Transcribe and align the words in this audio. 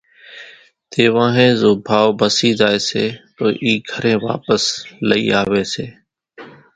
تيوانۿين 0.91 1.51
زو 1.61 1.71
ڀائو 1.87 2.09
ڀسِي 2.19 2.49
زائي 2.59 2.79
سي 2.89 3.05
تو 3.35 3.45
اِي 3.63 3.71
گھرين 3.89 4.17
واپس 4.25 4.63
لئي 5.09 5.23
آوي 5.41 5.63
سي 5.73 5.85